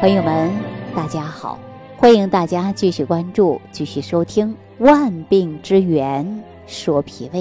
[0.00, 0.48] 朋友们，
[0.94, 1.58] 大家好！
[1.96, 7.40] 欢迎大家继续关注、继续收听《万病之源说脾胃》。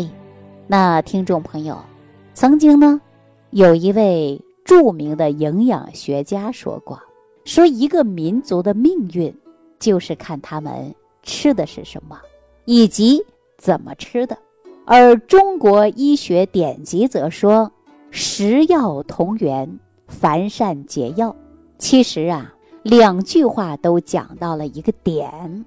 [0.66, 1.78] 那听众朋友，
[2.34, 3.00] 曾经呢，
[3.52, 7.00] 有一位著名的营养学家说过
[7.46, 9.32] ：“说一个民族的命运，
[9.78, 12.20] 就是看他们吃的是什么，
[12.66, 13.24] 以及
[13.60, 14.36] 怎么吃的。”
[14.84, 17.72] 而中国医学典籍则说
[18.10, 21.36] ：“食药同源，凡善解药。”
[21.78, 25.66] 其实啊，两句话都讲到了一个点，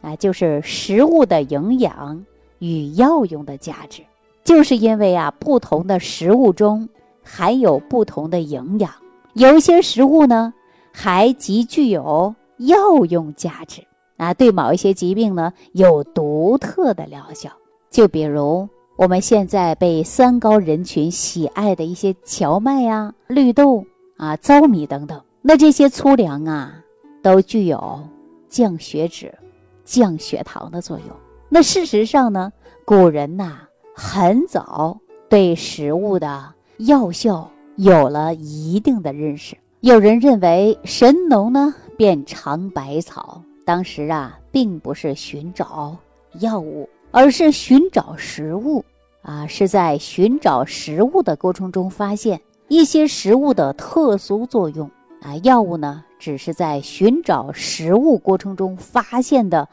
[0.00, 2.24] 啊，就是食物的营养
[2.58, 4.02] 与药用的价值。
[4.44, 6.88] 就是因为啊，不同的食物中
[7.22, 8.90] 含有不同的营养，
[9.34, 10.52] 有一些食物呢，
[10.92, 13.80] 还极具有药用价值
[14.16, 17.50] 啊，对某一些疾病呢有独特的疗效。
[17.88, 23.84] 就比如我们现在被三高人群喜爱的一些荞麦呀、绿豆
[24.16, 25.20] 啊、糙米等等。
[25.44, 26.72] 那这些粗粮啊，
[27.20, 28.00] 都具有
[28.48, 29.34] 降血脂、
[29.84, 31.08] 降血糖的作用。
[31.48, 32.52] 那事实上呢，
[32.84, 33.58] 古人呐
[33.92, 34.96] 很早
[35.28, 39.56] 对食物的药效有了一定的认识。
[39.80, 45.96] 有人认为神农呢便尝百草，当时啊并不是寻找
[46.38, 48.84] 药物，而是寻找食物
[49.22, 54.88] 啊，是在寻找食物的过程中发现一些食物的特殊作用。
[55.22, 59.68] 啊，药物呢，只是在寻找食物过程中发现的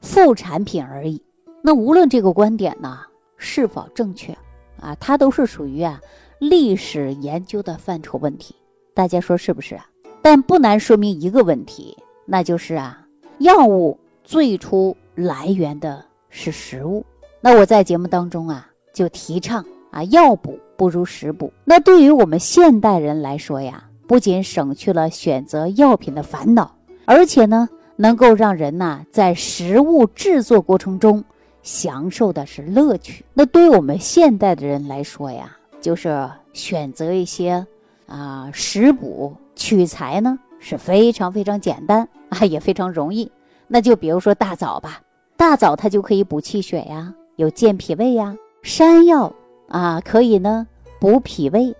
[0.00, 1.22] 副产品而已。
[1.62, 2.98] 那无论这个观点呢
[3.36, 4.36] 是否正确，
[4.80, 6.00] 啊，它都是属于啊
[6.40, 8.54] 历史研究的范畴问题。
[8.92, 9.86] 大家说是不是啊？
[10.20, 11.96] 但不难说明一个问题，
[12.26, 13.06] 那就是啊，
[13.38, 17.06] 药物最初来源的是食物。
[17.40, 21.52] 那我在节目当中啊，就提倡啊，药补不如食补。
[21.64, 23.86] 那对于我们现代人来说呀。
[24.10, 31.22] 不仅省去了选择药品的烦恼，而且呢，能够让人呐在食物制作过程中
[31.62, 33.24] 享受的是乐趣。
[33.34, 37.64] 那对我们现代的人来说呀，就是选择一些
[38.06, 43.30] 啊食补取材呢是非常非常简单啊，也非常容易。
[43.68, 45.00] 那就比如说大枣吧，
[45.36, 49.32] 大枣它就可以补气血呀，有健脾胃呀；山药
[49.68, 50.66] 啊，可以呢
[50.98, 51.76] 补脾胃、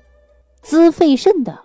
[0.63, 1.59] 滋肺肾的。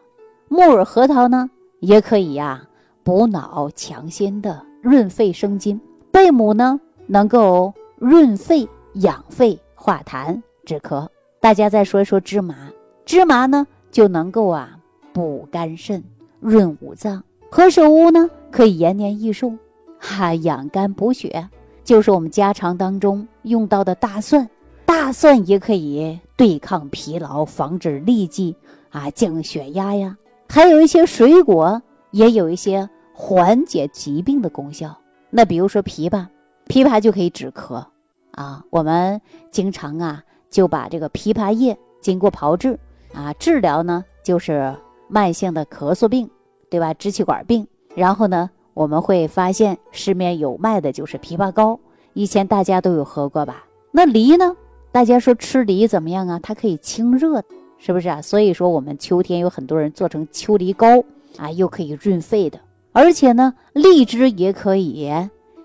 [0.56, 1.50] 木耳、核桃呢，
[1.82, 2.66] 也可以呀，
[3.04, 5.78] 补脑强心的，润肺生津；
[6.14, 11.06] 贝母呢，能够润肺养肺、化痰止咳。
[11.42, 12.56] 大家再说一说芝麻，
[13.04, 14.80] 芝麻呢就能够啊
[15.12, 16.02] 补肝肾、
[16.40, 17.20] 润五脏；
[17.52, 19.52] 何首乌呢可以延年益寿，
[20.00, 21.50] 哈养肝补血。
[21.84, 24.50] 就是我们家常当中用到的大蒜，
[24.86, 28.56] 大蒜也可以对抗疲劳，防止痢疾
[28.90, 30.16] 啊，降血压呀。
[30.48, 34.98] 还有一些水果也有一些缓解疾病的功效。
[35.30, 36.26] 那比如说枇杷，
[36.68, 37.84] 枇杷就可以止咳
[38.32, 38.64] 啊。
[38.70, 39.20] 我们
[39.52, 42.80] 经常啊就把这个枇杷叶经过炮制
[43.14, 44.74] 啊治疗呢，就是
[45.08, 46.30] 慢性的咳嗽病，
[46.70, 46.94] 对吧？
[46.94, 47.68] 支气管病。
[47.96, 51.80] 然后呢，我们会发现市面有卖的就是枇杷膏，
[52.14, 53.66] 以前大家都有喝过吧？
[53.92, 54.56] 那梨呢？
[54.92, 56.40] 大家说吃梨怎么样啊？
[56.42, 57.44] 它可以清热。
[57.86, 58.20] 是不是啊？
[58.20, 61.04] 所以说我们秋天有很多人做成秋梨膏
[61.38, 62.60] 啊，又可以润肺的，
[62.92, 65.08] 而且呢，荔枝也可以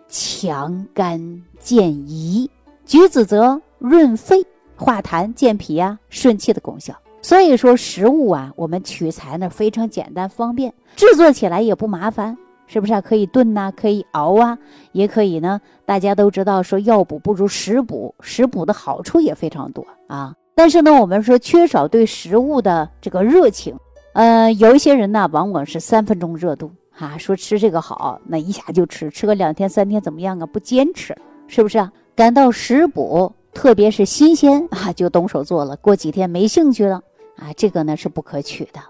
[0.06, 1.18] 强肝
[1.58, 2.46] 健胰，
[2.84, 4.44] 橘子则润肺
[4.76, 6.94] 化痰健脾啊，顺气的功效。
[7.22, 12.36] 所以说食物啊，我们取材呢非常简单方便，制作起来也不麻烦，
[12.66, 13.00] 是不是啊？
[13.00, 14.58] 可以炖呐，可以熬啊，
[14.92, 15.58] 也可以呢。
[15.86, 20.34] 大家都知道说药补不如食补，食补的好处也非常多啊。
[20.54, 23.78] 但是呢，我们说缺少对食物的这个热情，
[24.12, 30.44] 呃，有一些人呢，往往是三分钟热度啊，说吃这个好，那一下就吃，吃个两天三天怎么样啊？
[30.44, 31.16] 不坚持，
[31.46, 31.90] 是不是啊？
[32.14, 37.02] 感到食补特别是新鲜啊，就动手做了，过几天没兴趣了
[37.36, 38.80] 啊，这个呢是不可取的。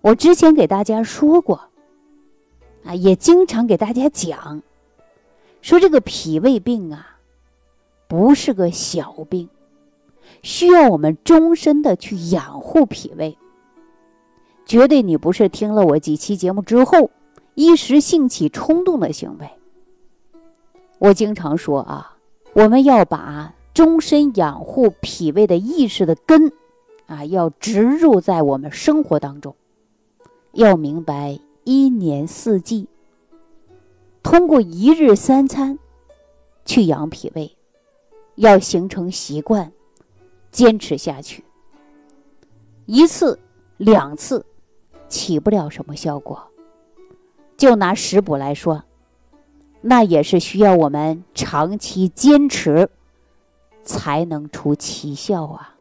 [0.00, 1.60] 我之前给大家说过，
[2.84, 4.62] 啊，也经常给大家讲，
[5.60, 7.18] 说这个脾胃病啊，
[8.06, 9.50] 不是个小病。
[10.42, 13.36] 需要我们终身的去养护脾胃，
[14.64, 17.10] 绝对你不是听了我几期节目之后
[17.54, 19.48] 一时兴起冲动的行为。
[20.98, 22.16] 我经常说啊，
[22.52, 26.52] 我们要把终身养护脾胃的意识的根
[27.06, 29.54] 啊，要植入在我们生活当中，
[30.52, 32.88] 要明白一年四季，
[34.22, 35.78] 通过一日三餐
[36.64, 37.56] 去养脾胃，
[38.34, 39.72] 要形成习惯。
[40.58, 41.44] 坚持下去，
[42.86, 43.38] 一次、
[43.76, 44.44] 两次
[45.06, 46.42] 起不了什么效果，
[47.56, 48.82] 就拿食补来说，
[49.80, 52.90] 那也是需要我们长期坚持
[53.84, 55.76] 才能出奇效啊。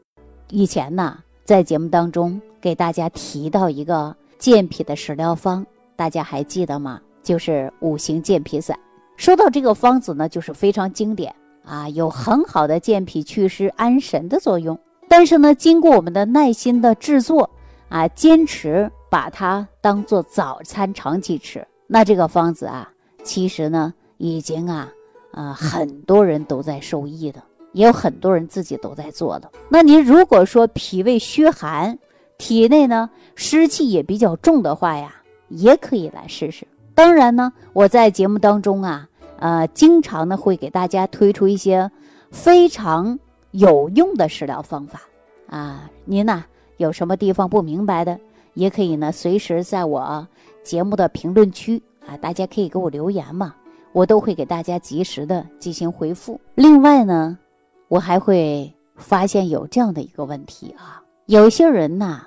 [0.51, 5.65] 以前呢，在节目当中给大家提到一个健脾的食疗方，
[5.95, 7.01] 大家还记得吗？
[7.23, 8.77] 就是五行健脾散。
[9.15, 11.33] 说到这个方子呢，就是非常经典
[11.67, 14.79] 啊，有很好的健脾祛湿、安神的作用。
[15.09, 17.49] 但是呢，经过我们的耐心的制作
[17.89, 22.89] 啊，坚持把它当做早餐长期吃，那这个方子啊，
[23.23, 24.89] 其实呢，已经啊，
[25.31, 27.41] 啊，很多人都在受益的，
[27.71, 29.49] 也有很多人自己都在做的。
[29.69, 31.97] 那您如果说脾胃虚寒，
[32.37, 35.15] 体内呢湿气也比较重的话呀，
[35.47, 36.67] 也可以来试试。
[36.93, 39.07] 当然呢，我在节目当中啊，
[39.39, 41.89] 呃，经常呢会给大家推出一些
[42.31, 43.17] 非常
[43.51, 45.01] 有用的食疗方法
[45.47, 45.89] 啊。
[46.05, 46.43] 您呢
[46.77, 48.19] 有什么地方不明白的，
[48.53, 50.27] 也可以呢随时在我
[50.63, 53.55] 节目的评论区啊，大家可以给我留言嘛，
[53.93, 56.39] 我都会给大家及时的进行回复。
[56.55, 57.37] 另外呢，
[57.87, 62.23] 我还会发现有这样的一个问题啊，有些人呐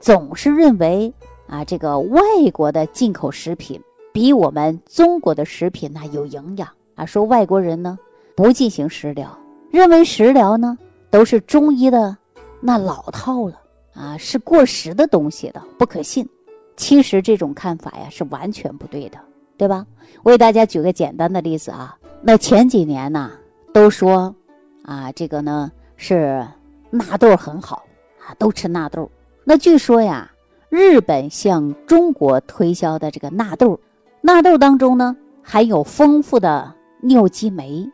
[0.00, 1.12] 总是认为
[1.46, 2.20] 啊，这个外
[2.52, 3.80] 国的进口食品。
[4.18, 7.06] 比我们中国的食品呢有营养啊！
[7.06, 7.96] 说外国人呢
[8.34, 9.38] 不进行食疗，
[9.70, 10.76] 认为食疗呢
[11.08, 12.16] 都是中医的
[12.60, 13.60] 那老套了
[13.94, 16.28] 啊，是过时的东西的，不可信。
[16.76, 19.20] 其实这种看法呀是完全不对的，
[19.56, 19.86] 对吧？
[20.24, 23.30] 我给大家举个简单的例子啊，那前几年呢
[23.72, 24.34] 都说
[24.82, 26.44] 啊这个呢是
[26.90, 27.84] 纳豆很好
[28.26, 29.08] 啊，都吃纳豆。
[29.44, 30.28] 那据说呀，
[30.70, 33.78] 日本向中国推销的这个纳豆。
[34.20, 37.88] 纳豆当中呢含有丰富的尿激酶，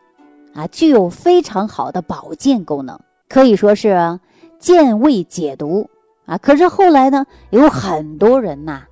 [0.53, 2.99] 啊，具有非常好的保健功能，
[3.29, 4.19] 可以说是
[4.59, 5.87] 健胃解毒
[6.25, 6.37] 啊。
[6.37, 8.83] 可是后来呢，有很多人呐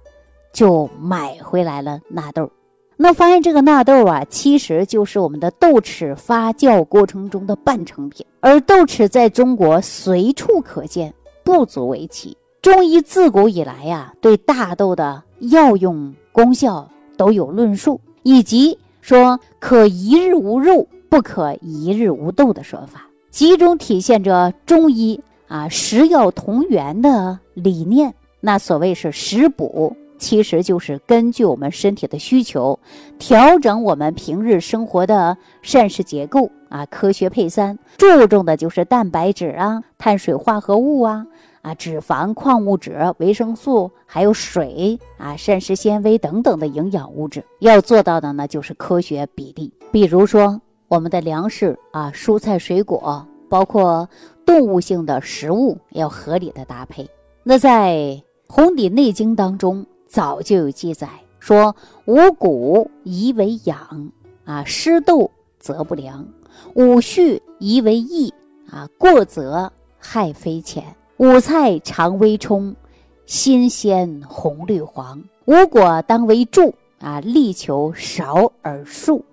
[0.53, 2.49] 就买回来了纳豆，
[2.95, 11.13] 那发现这个纳豆啊，其实就是我们的豆豉发酵过程中的半成品，而豆豉在中国随处可见，
[11.43, 12.37] 不足为奇。
[12.61, 16.87] 中医自古以来呀，对大豆的药用功效。
[17.17, 28.13] 都有论述，以及说可一日无肉，不可一日无豆的说法，集中体现着中医啊食药同源的理念。
[28.39, 32.77] 那所谓是食补，其实就是根据我们身体的需求，
[33.17, 41.25] 调整我们平日生活的膳食结构啊，科学配餐，注重的就是蛋白质啊、碳水化合物啊。
[41.63, 49.73] 啊，脂肪、矿物质、维生素，还有水啊，膳食纤维等等的营养物质，要做到的呢，就是科学比例。
[49.89, 54.09] 比如说，我们的粮食啊，蔬菜、水果，包括
[54.45, 57.09] 动物性的食物，要合理的搭配。
[57.43, 57.95] 那在
[58.45, 61.07] 《红底内经》当中，早就有记载
[61.39, 61.73] 说
[62.05, 64.11] ：“五谷宜为养
[64.43, 66.25] 啊，湿豆则不良；
[66.73, 68.33] 五畜宜为益
[68.69, 70.83] 啊，过则害非浅。”
[71.23, 72.75] 五菜常微充，
[73.25, 79.23] 新鲜红绿黄；五果当为助啊，力求少而数。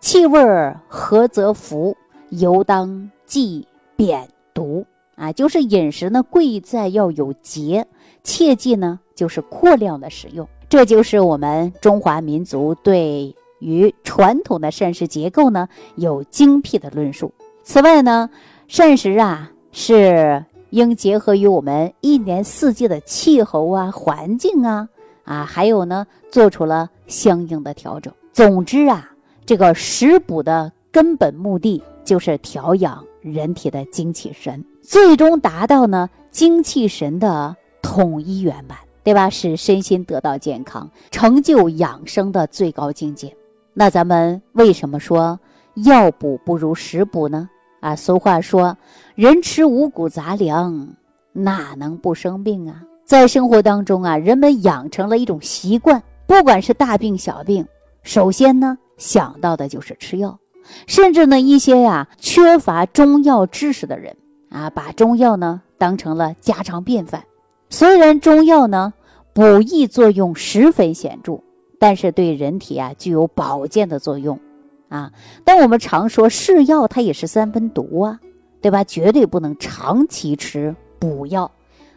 [0.00, 0.40] 气味
[0.88, 1.96] 合则服，
[2.30, 3.64] 油当忌
[3.94, 4.84] 扁毒
[5.14, 5.30] 啊。
[5.30, 7.86] 就是饮食呢，贵在要有节，
[8.24, 10.48] 切记呢就是过量的食用。
[10.68, 17.32] 这就是我们中华民族对于传统的膳食结构呢有精辟的论述。
[17.62, 18.28] 此外呢，
[18.66, 20.44] 膳食啊是。
[20.70, 24.88] 应结合于我们一年四季的气候啊、环境啊，
[25.24, 28.12] 啊，还有呢，做出了相应的调整。
[28.32, 29.10] 总之啊，
[29.44, 39.30] 这个食补的根本目的就是调养人体的精气神，最终达到呢精气神的统一圆满，对吧？
[39.30, 43.34] 使身心得到健康，成就养生的最高境界。
[43.72, 45.38] 那咱们为什么说
[45.84, 47.48] 药补不如食补呢？
[47.80, 48.76] 啊，俗话说，
[49.14, 50.88] 人吃五谷杂粮，
[51.32, 52.82] 哪能不生病啊？
[53.04, 57.66] 在生活当中啊，人们养成了一种习惯，不管是大病小病，
[58.02, 60.38] 首先呢想到的就是吃药，
[60.86, 64.16] 甚至呢一些呀缺乏中药知识的人
[64.50, 67.22] 啊，把中药呢当成了家常便饭。
[67.70, 68.92] 虽然中药呢
[69.32, 71.40] 补益作用十分显著，
[71.78, 74.40] 但是对人体啊具有保健的作用。
[74.88, 75.12] 啊，
[75.44, 78.20] 但我们常说是药，它也是三分毒啊，
[78.60, 78.84] 对吧？
[78.84, 81.50] 绝对不能长期吃补药。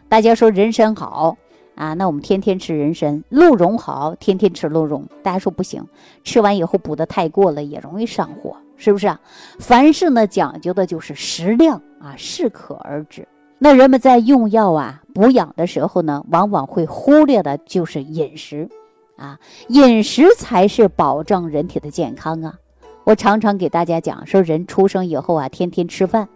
[0.08, 1.36] 大家说人参好
[1.76, 5.06] 啊，那我们天天吃人参；鹿茸好，天天吃鹿茸。
[5.22, 5.86] 大家说不行，
[6.24, 9.20] 吃完以后补的太过了，也容易上火，是不是啊？
[9.60, 13.26] 凡事呢，讲究的就是适量啊，适可而止。
[13.58, 18.68] 那人们在用药啊、补养的时候呢，往往会忽略的就是饮食。
[19.16, 22.54] 啊，饮食才是保证人体的健康啊。
[23.10, 26.28] 我常常给大家讲，说人出生以后啊，天天吃饭，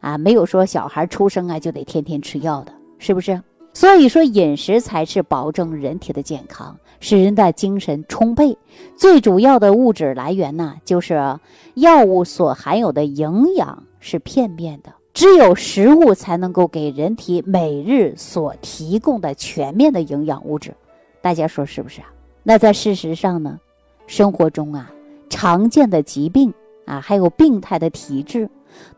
[0.00, 3.38] 啊，没有说小孩出生啊就得天天吃药的，是不是？
[3.74, 8.56] 所以说，饮食才是保证人体的健康，使人的精神充沛。
[8.96, 11.38] 最主要的物质来源呢，就是
[11.74, 20.74] 药物所含有的营养是片面的，只有食物才能够给人体每日所提供的全面的营养物质。
[21.20, 22.06] 大家说是不是啊？
[22.42, 23.60] 那在事实上呢，
[24.06, 24.90] 生活中啊，
[25.34, 26.54] 常见的疾病
[26.86, 28.48] 啊，还有病态的体质，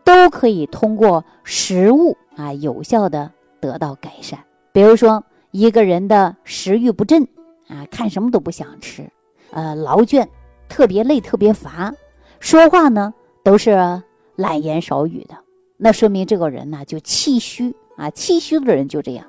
[0.04, 4.38] 都可以通过食物啊，有效的得到改善。
[4.70, 7.26] 比如说，一个人的食欲不振
[7.68, 9.08] 啊，看什么都不想吃，
[9.50, 10.26] 呃，劳倦，
[10.68, 11.90] 特别累，特别乏，
[12.38, 14.02] 说话呢都是
[14.34, 15.34] 懒言少语的，
[15.78, 19.24] 那说明这个人呢就气虚啊，气虚的人就这样。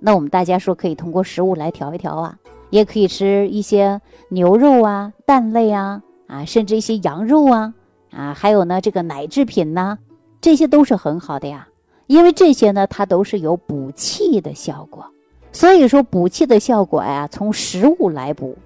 [0.00, 2.36] 那我们大家说可以通过食物来调一调啊，
[2.68, 6.02] 也可以吃一些牛肉啊、蛋类啊，
[6.32, 7.74] 啊，甚至一些羊肉啊，
[8.10, 9.98] 啊，还有呢这个奶制品呐，
[10.40, 11.68] 这些都是很好的呀。
[12.06, 15.04] 因为这些呢，它都是有补气的效果，
[15.52, 18.56] 所以说补气的效果呀，从食物来补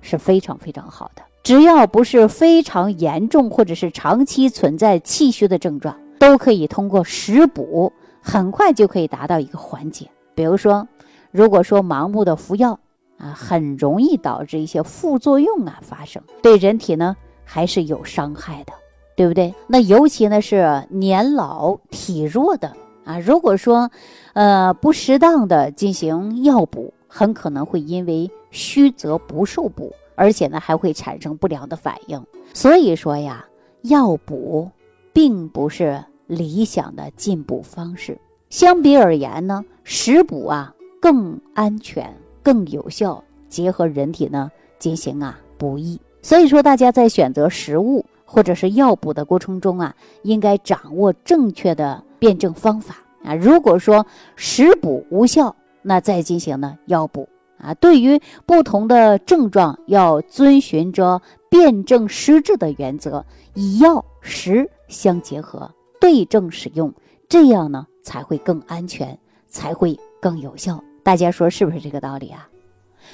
[0.00, 1.22] 是非常非常好的。
[1.44, 10.08] 只要不是非常严重或者是长期存在气虚的症状，都可以通过食补，很快就可以达到一个缓解。
[10.34, 10.86] 比如说，
[11.30, 12.78] 如果说盲目的服药
[13.18, 18.72] 啊，很容易导致一些副作用啊发生，对人体呢还是有伤害的，
[19.16, 19.54] 对不对？
[19.66, 22.72] 那尤其呢是年老体弱的。
[23.04, 23.90] 啊，如果说，
[24.32, 32.24] 呃，不适当的进行药补，很可能会因为虚则不受补，而且呢还会产生不良的反应。
[32.54, 33.44] 所以说呀，
[33.82, 34.70] 药补
[35.12, 38.16] 并不是理想的进补方式。
[38.50, 46.00] 相比而言呢，食补啊更安全、更有效，结合人体呢进行啊补益。
[46.22, 52.02] 所以说，大家在选择食物或者是药补的过程中啊，应该掌握正确的。
[52.22, 54.06] 辩证方法啊，如果说
[54.36, 57.74] 食补无效，那再进行呢药补啊。
[57.74, 61.20] 对于不同的症状，要遵循着
[61.50, 65.68] 辨证施治的原则，以药食相结合，
[66.00, 66.94] 对症使用，
[67.28, 69.18] 这样呢才会更安全，
[69.48, 70.80] 才会更有效。
[71.02, 72.48] 大家说是不是这个道理啊？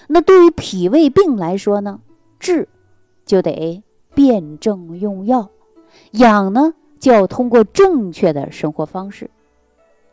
[0.06, 2.00] 那对于脾胃病来说呢，
[2.38, 2.68] 治
[3.24, 3.82] 就得
[4.14, 5.50] 辨证用药，
[6.12, 6.74] 养呢。
[7.00, 9.30] 就要通过正确的生活方式，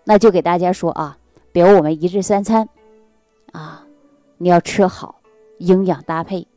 [0.03, 1.17] 那就给大家说啊，
[1.51, 2.69] 比如我们一日三餐，
[3.53, 3.87] 啊，
[4.37, 5.19] 你要吃好，
[5.57, 6.47] 营养搭配，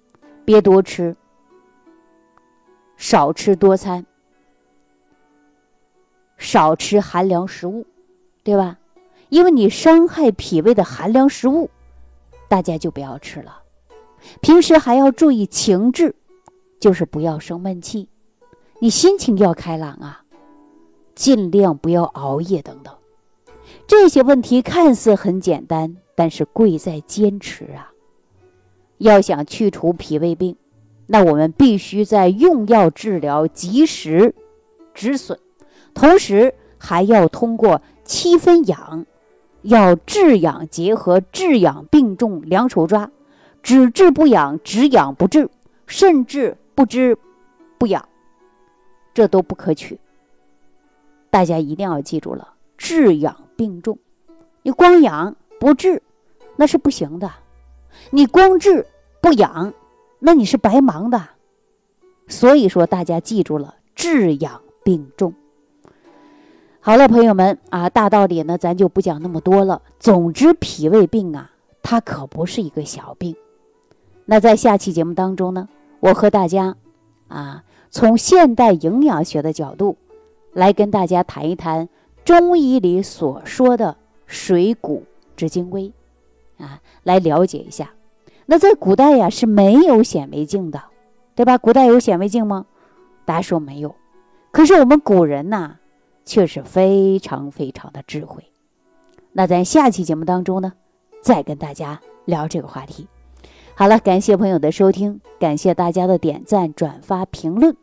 [0.44, 1.16] 别多吃，
[2.98, 4.04] 少吃多餐，
[6.36, 7.86] 少吃寒凉食物，
[8.44, 8.77] 对吧？
[9.28, 11.70] 因为你伤害脾胃的寒凉食物，
[12.48, 13.62] 大家就不要吃了。
[14.40, 16.14] 平时还要注意情志，
[16.80, 18.08] 就是不要生闷气。
[18.80, 20.22] 你心情要开朗啊，
[21.14, 22.94] 尽量不要熬夜等等。
[23.86, 27.92] 这些问题看似很简单，但是贵在坚持啊。
[28.98, 30.56] 要想去除脾胃病，
[31.06, 34.34] 那我们必须在用药治疗及时
[34.94, 35.38] 止损，
[35.94, 39.06] 同时还要通过七分养，
[39.62, 43.10] 要治养结合，治养并重两手抓，
[43.62, 45.50] 只治不养，只养不治，
[45.86, 47.16] 甚至不知
[47.78, 48.08] 不养。
[49.14, 49.98] 这都不可取，
[51.28, 53.98] 大家一定要记住了，治养并重。
[54.62, 56.00] 你光养不治，
[56.56, 57.28] 那是不行的；
[58.10, 58.86] 你光治
[59.20, 59.74] 不养，
[60.20, 61.20] 那你是白忙的。
[62.28, 65.34] 所以说，大家记住了，治养并重。
[66.80, 69.82] 好了，朋友们啊，大道理呢，咱就不讲那么多了。
[69.98, 71.50] 总之，脾胃病啊，
[71.82, 73.36] 它可不是一个小病。
[74.24, 75.68] 那在下期节目当中呢，
[76.00, 76.76] 我和大家
[77.28, 77.64] 啊。
[77.90, 79.96] 从现代营养学的角度，
[80.52, 81.88] 来跟大家谈一谈
[82.22, 85.02] 中医里所说的水谷
[85.34, 85.90] 之精微，
[86.58, 87.90] 啊，来了解一下。
[88.44, 90.82] 那在古代呀是没有显微镜的，
[91.34, 91.56] 对吧？
[91.56, 92.66] 古代有显微镜吗？
[93.24, 93.94] 大家说没有。
[94.50, 95.76] 可是我们古人呐，
[96.28, 98.44] 却是非常非常的智慧。
[99.32, 100.74] 那咱下期节目当中呢，
[101.22, 103.08] 再跟大家聊这个话题。
[103.74, 107.74] 好了，感谢朋友的收听，感谢大家的点赞、转发、评论，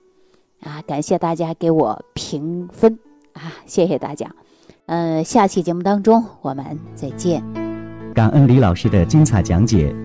[0.62, 3.00] 啊，感谢大家给我评分，
[3.34, 4.30] 啊，谢谢大家。
[4.86, 7.44] 嗯，下期节目当中我们再见。
[8.14, 10.05] 感恩李老师的精彩讲解。